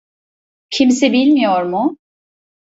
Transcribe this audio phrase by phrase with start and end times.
[0.69, 1.97] Kimse bilmiyor mu?